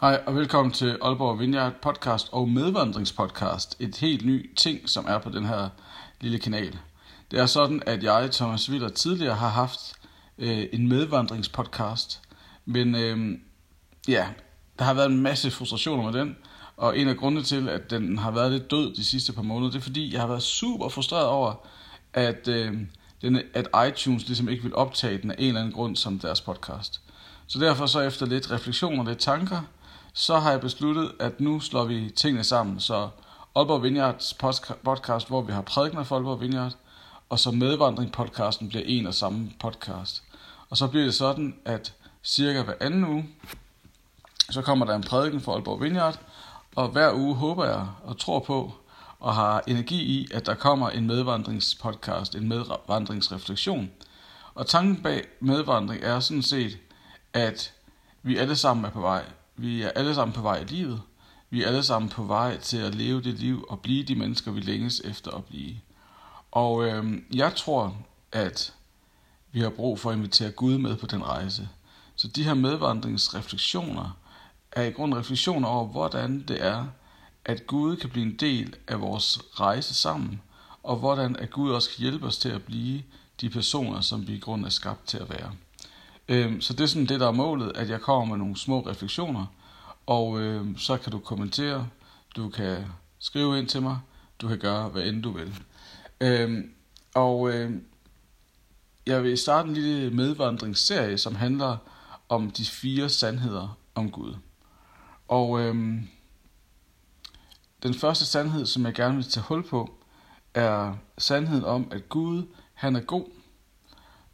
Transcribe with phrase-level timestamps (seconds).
[0.00, 3.76] Hej og velkommen til Aalborg Vineyard podcast og medvandringspodcast.
[3.80, 5.68] Et helt ny ting, som er på den her
[6.20, 6.78] lille kanal.
[7.30, 9.80] Det er sådan, at jeg, Thomas Witter, tidligere har haft
[10.38, 12.20] øh, en medvandringspodcast.
[12.64, 13.38] Men øh,
[14.08, 14.26] ja,
[14.78, 16.36] der har været en masse frustrationer med den.
[16.76, 19.70] Og en af grundene til, at den har været lidt død de sidste par måneder,
[19.70, 21.54] det er fordi, jeg har været super frustreret over,
[22.12, 22.72] at, øh,
[23.22, 26.40] den, at iTunes ligesom ikke vil optage den af en eller anden grund som deres
[26.40, 27.00] podcast.
[27.46, 29.62] Så derfor så efter lidt refleksion og lidt tanker,
[30.18, 32.80] så har jeg besluttet, at nu slår vi tingene sammen.
[32.80, 33.08] Så
[33.56, 34.34] Aalborg Vineyards
[34.84, 36.72] podcast, hvor vi har prædikner for Aalborg Vineyard,
[37.28, 40.22] og så medvandring podcasten bliver en og samme podcast.
[40.70, 41.94] Og så bliver det sådan, at
[42.24, 43.28] cirka hver anden uge,
[44.50, 46.20] så kommer der en prædiken for Aalborg Vineyard,
[46.76, 48.72] og hver uge håber jeg og tror på,
[49.20, 53.90] og har energi i, at der kommer en medvandringspodcast, en medvandringsreflektion.
[54.54, 56.78] Og tanken bag medvandring er sådan set,
[57.32, 57.72] at
[58.22, 59.24] vi alle sammen er på vej.
[59.60, 61.02] Vi er alle sammen på vej i livet.
[61.50, 64.50] Vi er alle sammen på vej til at leve det liv og blive de mennesker,
[64.50, 65.76] vi længes efter at blive.
[66.50, 67.96] Og øh, jeg tror,
[68.32, 68.74] at
[69.52, 71.68] vi har brug for at invitere Gud med på den rejse.
[72.16, 74.16] Så de her medvandringsreflektioner
[74.72, 76.86] er i grund refleksioner over, hvordan det er,
[77.44, 80.40] at Gud kan blive en del af vores rejse sammen,
[80.82, 83.02] og hvordan at Gud også kan hjælpe os til at blive
[83.40, 85.52] de personer, som vi i grund er skabt til at være.
[86.28, 88.80] Øh, så det er sådan det, der er målet, at jeg kommer med nogle små
[88.80, 89.46] refleksioner,
[90.06, 91.88] og øhm, så kan du kommentere,
[92.36, 92.84] du kan
[93.18, 93.98] skrive ind til mig,
[94.40, 95.62] du kan gøre hvad end du vil.
[96.20, 96.72] Øhm,
[97.14, 97.84] og øhm,
[99.06, 101.76] jeg vil starte en lille medvandringsserie, som handler
[102.28, 104.34] om de fire sandheder om Gud.
[105.28, 106.08] Og øhm,
[107.82, 109.94] den første sandhed, som jeg gerne vil tage hul på,
[110.54, 112.42] er sandheden om, at Gud,
[112.74, 113.24] han er god,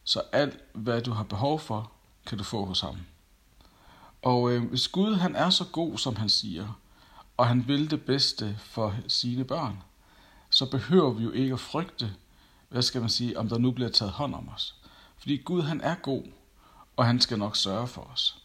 [0.04, 1.92] så alt, hvad du har behov for,
[2.26, 2.96] kan du få hos ham.
[4.22, 6.80] Og øh, hvis Gud han er så god, som han siger,
[7.36, 9.82] og han vil det bedste for sine børn,
[10.50, 12.14] så behøver vi jo ikke at frygte,
[12.68, 14.74] hvad skal man sige, om der nu bliver taget hånd om os.
[15.18, 16.22] Fordi Gud han er god,
[16.96, 18.42] og han skal nok sørge for os.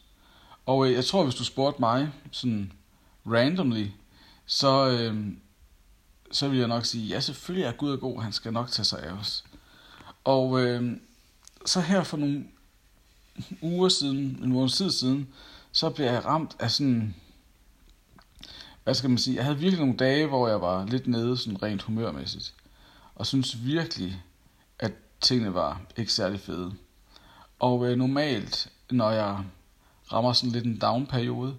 [0.66, 2.72] Og øh, jeg tror, hvis du spurgte mig sådan
[3.26, 3.88] randomly,
[4.46, 5.28] så, øh,
[6.32, 8.86] så vil jeg nok sige, ja selvfølgelig er Gud er god, han skal nok tage
[8.86, 9.46] sig af os.
[10.24, 10.98] Og øh,
[11.66, 12.46] så her for nogle
[13.62, 15.28] uger siden, en måned tid siden,
[15.72, 17.16] så blev jeg ramt af sådan,
[18.84, 21.64] hvad skal man sige, jeg havde virkelig nogle dage, hvor jeg var lidt nede sådan
[21.64, 22.54] rent humørmæssigt,
[23.16, 24.24] og synes virkelig,
[24.80, 26.74] at tingene var ikke særlig fede.
[27.60, 29.44] Og øh, normalt, når jeg
[30.14, 31.56] rammer sådan lidt en down-periode,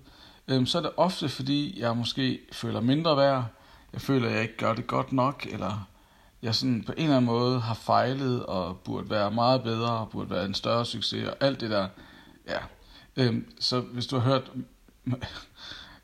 [0.49, 3.45] øh, så er det ofte fordi, jeg måske føler mindre værd,
[3.93, 5.90] jeg føler, at jeg ikke gør det godt nok, eller
[6.43, 10.11] jeg sådan på en eller anden måde har fejlet og burde være meget bedre og
[10.11, 11.89] burde være en større succes og alt det der.
[12.49, 12.59] Ja.
[13.17, 14.53] Øhm, så hvis du har hørt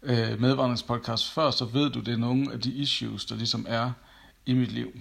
[0.02, 3.92] øh, medvandringspodcast før, så ved du, det er nogle af de issues, der ligesom er
[4.46, 4.92] i mit liv.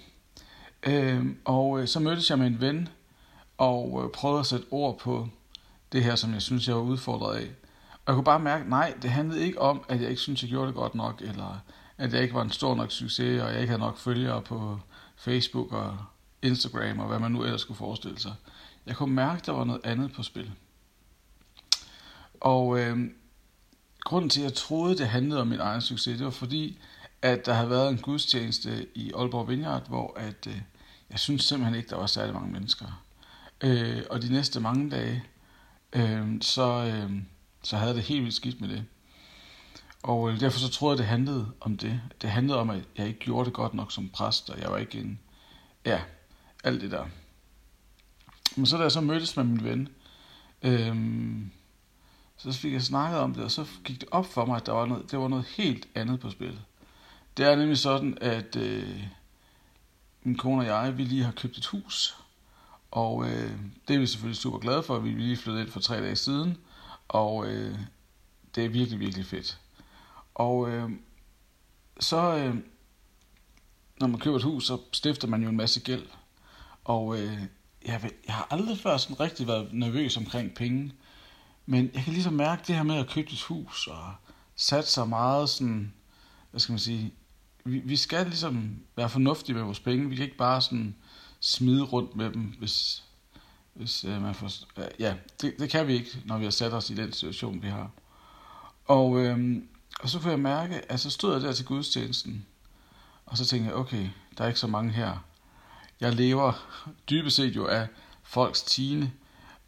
[0.84, 2.90] Øhm, og øh, så mødtes jeg med en ven
[3.58, 5.28] og øh, prøvede at sætte ord på
[5.92, 7.48] det her, som jeg synes, jeg var udfordret af.
[7.92, 10.50] Og jeg kunne bare mærke, nej, det handlede ikke om, at jeg ikke synes, jeg
[10.50, 11.60] gjorde det godt nok, eller
[11.98, 14.80] at jeg ikke var en stor nok succes, og jeg ikke havde nok følgere på
[15.16, 15.98] Facebook og
[16.42, 18.34] Instagram og hvad man nu ellers skulle forestille sig.
[18.86, 20.52] Jeg kunne mærke, at der var noget andet på spil.
[22.42, 22.98] Og øh,
[24.04, 26.80] grunden til, at jeg troede, det handlede om min egen succes, det var fordi,
[27.22, 30.62] at der havde været en gudstjeneste i Aalborg Vineyard, hvor at, øh,
[31.10, 33.04] jeg synes simpelthen ikke, der var særlig mange mennesker.
[33.62, 35.24] Øh, og de næste mange dage,
[35.94, 37.12] øh, så, øh,
[37.64, 38.86] så havde det helt vildt skidt med det.
[40.06, 42.02] Og øh, derfor så troede jeg, det handlede om det.
[42.22, 44.78] Det handlede om, at jeg ikke gjorde det godt nok som præst, og jeg var
[44.78, 45.20] ikke en...
[45.86, 46.02] Ja,
[46.64, 47.06] alt det der.
[48.56, 49.90] Men så da jeg så mødtes med min ven,
[50.62, 51.52] øhm,
[52.38, 54.72] så fik jeg snakket om det, og så gik det op for mig, at der
[54.72, 56.60] var noget, det var noget helt andet på spil.
[57.38, 59.04] Det er nemlig sådan, at øh,
[60.24, 62.18] min kone og jeg, vi lige har købt et hus.
[62.92, 65.00] Og øh, det er vi selvfølgelig super glade for.
[65.00, 66.58] Vi er lige flyttet ind for tre dage siden.
[67.08, 67.80] Og øh,
[68.56, 69.60] det er virkelig, virkelig fedt.
[70.36, 70.90] Og øh,
[72.00, 72.56] så, øh,
[74.00, 76.06] når man køber et hus, så stifter man jo en masse gæld.
[76.84, 77.42] Og øh,
[77.86, 80.94] jeg, ved, jeg har aldrig før sådan rigtig været nervøs omkring penge.
[81.66, 84.14] Men jeg kan ligesom mærke det her med at købe et hus og
[84.56, 85.94] satse så meget sådan,
[86.52, 87.14] hvad skal man sige,
[87.64, 90.10] vi, vi skal ligesom være fornuftige med vores penge.
[90.10, 90.96] Vi kan ikke bare sådan
[91.40, 93.04] smide rundt med dem, hvis,
[93.74, 94.50] hvis øh, man får...
[95.00, 97.68] Ja, det, det kan vi ikke, når vi har sat os i den situation, vi
[97.68, 97.92] har.
[98.86, 99.62] Og øh,
[100.00, 102.46] og så kunne jeg mærke, at så stod jeg der til gudstjenesten,
[103.26, 105.26] og så tænkte jeg, okay, der er ikke så mange her.
[106.00, 106.54] Jeg lever
[107.10, 107.88] dybest set jo af
[108.24, 109.12] folks tine,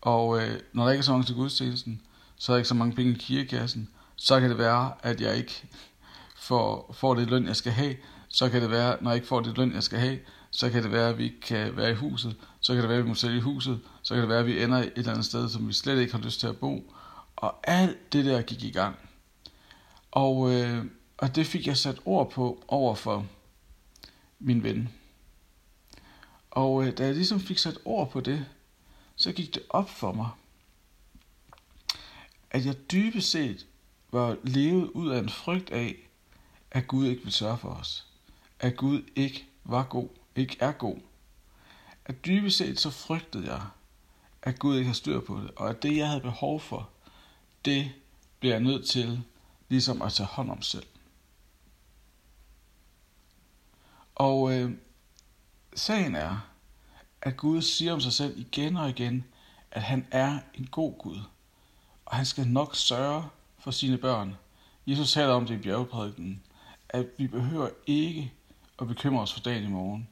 [0.02, 2.02] og øh, når der ikke er så mange til gudstjenesten,
[2.36, 5.38] så er der ikke så mange penge i kirkekassen, så kan det være, at jeg
[5.38, 5.68] ikke
[6.38, 7.96] får, får det løn, jeg skal have.
[8.30, 10.20] Så kan det være, når jeg ikke får det løn, jeg skal have,
[10.52, 12.36] så kan det være, at vi ikke kan være i huset.
[12.60, 13.80] Så kan det være, at vi må sælge huset.
[14.02, 16.14] Så kan det være, at vi ender et eller andet sted, som vi slet ikke
[16.14, 16.94] har lyst til at bo.
[17.36, 18.96] Og alt det der gik i gang.
[20.12, 20.86] Og, øh,
[21.18, 23.26] og det fik jeg sat ord på over for
[24.40, 24.90] min ven.
[26.52, 28.46] Og øh, da jeg ligesom fik sat ord på det,
[29.16, 30.30] så gik det op for mig,
[32.52, 33.66] at jeg dybest set
[34.12, 35.96] var levet ud af en frygt af,
[36.72, 38.08] at Gud ikke vil sørge for os.
[38.60, 40.98] At Gud ikke var god, ikke er god.
[42.06, 43.62] At dybest set så frygtede jeg,
[44.42, 46.90] at Gud ikke har styr på det, og at det, jeg havde behov for,
[47.66, 47.92] det
[48.40, 49.24] bliver jeg nødt til
[49.70, 50.86] ligesom at tage hånd om selv.
[54.16, 54.72] Og øh,
[55.76, 56.50] sagen er,
[57.22, 59.26] at Gud siger om sig selv igen og igen,
[59.72, 61.20] at han er en god Gud,
[62.06, 63.24] og han skal nok sørge
[63.60, 64.36] for sine børn.
[64.88, 66.42] Jesus taler om det i bjergeprædiken,
[66.90, 68.34] at vi behøver ikke
[68.80, 70.08] at bekymre os for dagen i morgen.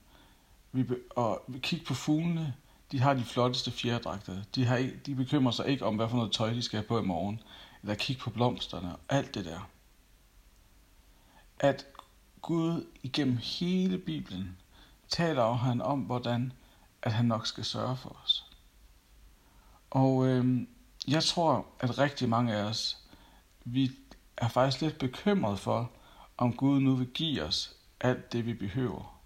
[0.71, 2.53] Vi be- og vi kigger på fuglene,
[2.91, 4.43] de har de flotteste fjerdragter.
[4.55, 6.87] De, har ikke, de bekymrer sig ikke om, hvad for noget tøj de skal have
[6.87, 7.39] på i morgen.
[7.85, 9.69] Eller kigge på blomsterne og alt det der.
[11.59, 11.85] At
[12.41, 14.57] Gud igennem hele Bibelen
[15.09, 16.53] taler han om, hvordan
[17.01, 18.45] at han nok skal sørge for os.
[19.89, 20.67] Og øh,
[21.07, 22.97] jeg tror, at rigtig mange af os,
[23.65, 23.91] vi
[24.37, 25.91] er faktisk lidt bekymret for,
[26.37, 29.21] om Gud nu vil give os alt det, vi behøver.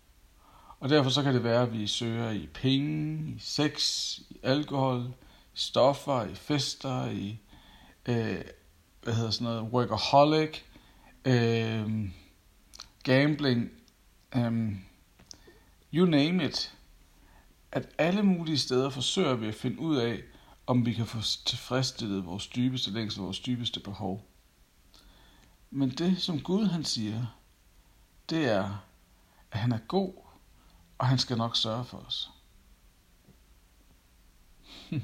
[0.80, 5.14] Og derfor så kan det være, at vi søger i penge, i sex, i alkohol,
[5.54, 7.40] i stoffer, i fester, i
[8.06, 8.42] øh,
[9.04, 10.62] hvad hedder sådan noget, workaholic,
[11.26, 12.10] øh,
[13.04, 13.70] gambling,
[14.36, 14.76] øh,
[15.94, 16.76] you name it.
[17.72, 20.22] At alle mulige steder forsøger vi at finde ud af,
[20.68, 24.26] om vi kan få tilfredsstillet vores dybeste længsel, vores dybeste behov.
[25.72, 27.26] Men det, som Gud han siger,
[28.30, 28.86] det er,
[29.52, 30.14] at han er god,
[30.98, 32.30] og han skal nok sørge for os.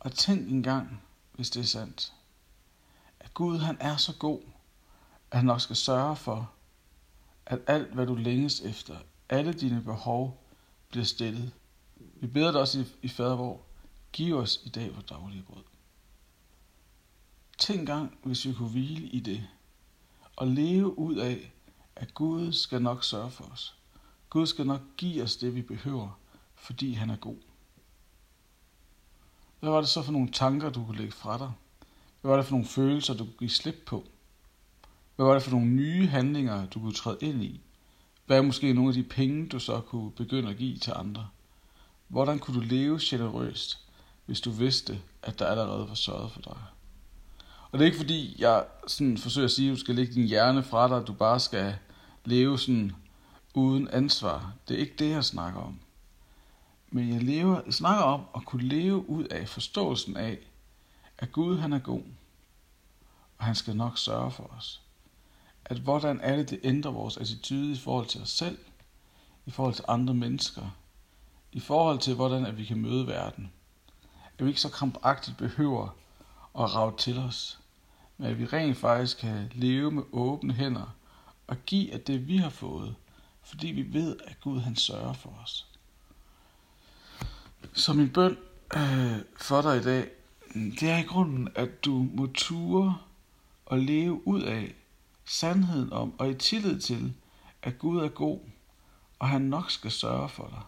[0.00, 1.02] og tænk engang,
[1.32, 2.12] hvis det er sandt,
[3.38, 4.40] Gud han er så god,
[5.30, 6.52] at han nok skal sørge for,
[7.46, 8.96] at alt hvad du længes efter,
[9.28, 10.44] alle dine behov
[10.88, 11.52] bliver stillet.
[11.96, 13.60] Vi beder dig også i, i fadervor,
[14.12, 15.62] giv os i dag vores daglige brød.
[17.58, 19.48] Tænk engang, hvis vi kunne hvile i det,
[20.36, 21.52] og leve ud af,
[21.96, 23.78] at Gud skal nok sørge for os.
[24.30, 26.18] Gud skal nok give os det, vi behøver,
[26.54, 27.38] fordi han er god.
[29.60, 31.52] Hvad var det så for nogle tanker, du kunne lægge fra dig?
[32.20, 34.04] Hvad var det for nogle følelser, du kunne give slip på?
[35.16, 37.60] Hvad var det for nogle nye handlinger, du kunne træde ind i?
[38.26, 41.28] Hvad er måske nogle af de penge, du så kunne begynde at give til andre?
[42.08, 43.78] Hvordan kunne du leve generøst,
[44.26, 46.56] hvis du vidste, at der allerede var sørget for dig?
[47.70, 50.26] Og det er ikke fordi, jeg sådan forsøger at sige, at du skal lægge din
[50.26, 51.76] hjerne fra dig, at du bare skal
[52.24, 52.92] leve sådan
[53.54, 54.52] uden ansvar.
[54.68, 55.78] Det er ikke det, jeg snakker om.
[56.90, 60.38] Men jeg, lever, jeg snakker om at kunne leve ud af forståelsen af,
[61.18, 62.02] at Gud han er god,
[63.38, 64.82] og han skal nok sørge for os.
[65.64, 68.58] At hvordan er det, det ændrer vores attitude i forhold til os selv,
[69.46, 70.70] i forhold til andre mennesker,
[71.52, 73.52] i forhold til, hvordan at vi kan møde verden.
[74.38, 75.88] At vi ikke så krampagtigt behøver
[76.58, 77.60] at rave til os,
[78.16, 80.94] men at vi rent faktisk kan leve med åbne hænder
[81.46, 82.94] og give af det, vi har fået,
[83.42, 85.66] fordi vi ved, at Gud han sørger for os.
[87.72, 88.38] Så min bøn
[88.76, 90.10] øh, for dig i dag,
[90.54, 92.98] det er i grunden, at du må ture
[93.66, 94.74] og leve ud af
[95.24, 97.14] sandheden om og i tillid til,
[97.62, 98.40] at Gud er god,
[99.18, 100.62] og han nok skal sørge for dig.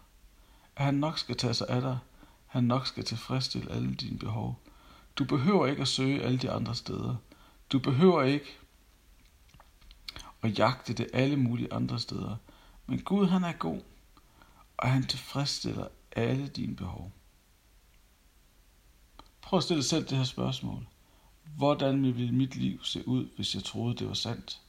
[0.76, 1.99] At han nok skal tage sig af dig.
[2.46, 4.58] Han nok skal tilfredsstille alle dine behov.
[5.16, 7.16] Du behøver ikke at søge alle de andre steder.
[7.72, 8.58] Du behøver ikke
[10.42, 12.37] at jagte det alle mulige andre steder.
[12.87, 13.80] Men Gud han er god,
[14.76, 17.12] og han tilfredsstiller alle dine behov.
[19.50, 20.87] Prøv at stille dig selv det her spørgsmål.
[21.57, 24.61] Hvordan ville mit liv se ud, hvis jeg troede, det var sandt?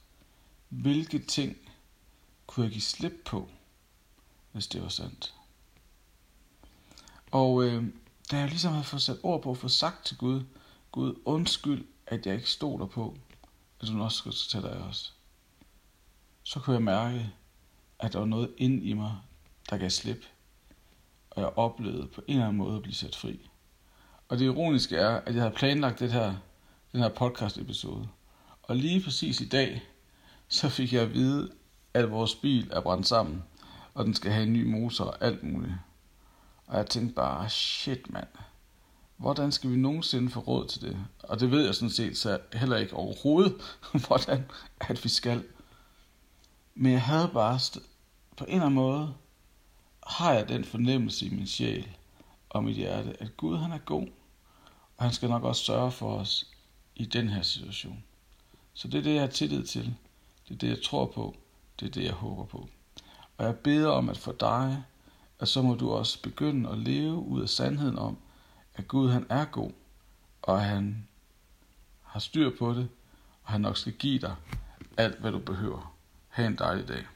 [0.68, 1.56] Hvilke ting
[2.46, 3.48] kunne jeg give slip på,
[4.52, 5.34] hvis det var sandt?
[7.30, 7.84] Og øh,
[8.30, 10.44] da jeg ligesom havde fået sat ord på at få sagt til Gud,
[10.92, 13.16] Gud undskyld, at jeg ikke stoler på,
[13.80, 15.12] at du også skal tage dig også.
[16.42, 17.32] Så kunne jeg mærke,
[17.98, 19.18] at der var noget ind i mig,
[19.70, 20.24] der gav slip,
[21.30, 23.48] og jeg oplevede på en eller anden måde at blive sat fri.
[24.32, 26.34] Og det ironiske er, at jeg havde planlagt det her,
[26.92, 28.08] den her podcast episode.
[28.62, 29.82] Og lige præcis i dag,
[30.48, 31.50] så fik jeg at vide,
[31.94, 33.42] at vores bil er brændt sammen,
[33.94, 35.74] og den skal have en ny motor og alt muligt.
[36.66, 38.26] Og jeg tænkte bare, shit mand,
[39.16, 40.96] hvordan skal vi nogensinde få råd til det?
[41.22, 43.54] Og det ved jeg sådan set så heller ikke overhovedet,
[44.06, 44.44] hvordan
[44.80, 45.44] at vi skal.
[46.74, 47.58] Men jeg havde bare,
[48.36, 49.14] på en eller anden måde,
[50.06, 51.88] har jeg den fornemmelse i min sjæl
[52.50, 54.06] og mit hjerte, at Gud han er god,
[55.02, 56.46] og han skal nok også sørge for os
[56.96, 58.04] i den her situation.
[58.74, 59.94] Så det er det, jeg har tillid til.
[60.48, 61.36] Det er det, jeg tror på.
[61.80, 62.68] Det er det, jeg håber på.
[63.38, 64.82] Og jeg beder om, at for dig,
[65.38, 68.18] at så må du også begynde at leve ud af sandheden om,
[68.74, 69.70] at Gud han er god,
[70.42, 71.08] og han
[72.02, 72.88] har styr på det,
[73.44, 74.36] og han nok skal give dig
[74.96, 75.96] alt, hvad du behøver.
[76.28, 77.06] Ha' en dejlig dag.